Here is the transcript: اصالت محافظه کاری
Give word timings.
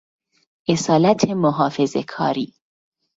اصالت 0.69 1.25
محافظه 1.35 2.03
کاری 2.07 2.53